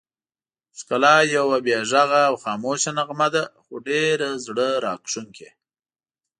ښکلا 0.77 1.15
یوه 1.37 1.57
بې 1.65 1.77
غږه 1.91 2.21
او 2.29 2.35
خاموشه 2.43 2.91
نغمه 2.97 3.27
ده، 3.33 3.43
خو 3.63 3.73
ډېره 3.87 4.29
زړه 4.45 4.67
راښکونکې. 4.85 5.49